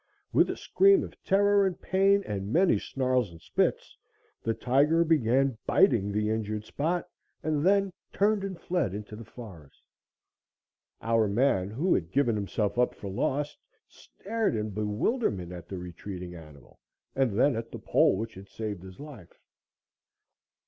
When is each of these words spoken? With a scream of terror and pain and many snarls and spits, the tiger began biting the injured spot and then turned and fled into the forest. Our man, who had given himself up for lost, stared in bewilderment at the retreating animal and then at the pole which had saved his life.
With 0.33 0.49
a 0.49 0.57
scream 0.57 1.03
of 1.03 1.13
terror 1.23 1.63
and 1.63 1.79
pain 1.79 2.23
and 2.25 2.51
many 2.51 2.79
snarls 2.79 3.29
and 3.29 3.39
spits, 3.39 3.95
the 4.41 4.55
tiger 4.55 5.03
began 5.03 5.59
biting 5.67 6.11
the 6.11 6.31
injured 6.31 6.65
spot 6.65 7.07
and 7.43 7.63
then 7.63 7.93
turned 8.11 8.43
and 8.43 8.59
fled 8.59 8.95
into 8.95 9.15
the 9.15 9.23
forest. 9.23 9.79
Our 11.03 11.27
man, 11.27 11.69
who 11.69 11.93
had 11.93 12.11
given 12.11 12.35
himself 12.35 12.79
up 12.79 12.95
for 12.95 13.11
lost, 13.11 13.59
stared 13.87 14.55
in 14.55 14.71
bewilderment 14.71 15.51
at 15.51 15.67
the 15.69 15.77
retreating 15.77 16.33
animal 16.33 16.79
and 17.15 17.37
then 17.37 17.55
at 17.55 17.69
the 17.71 17.77
pole 17.77 18.17
which 18.17 18.33
had 18.33 18.47
saved 18.47 18.81
his 18.81 18.99
life. 18.99 19.37